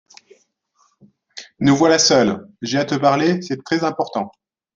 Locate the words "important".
3.83-4.31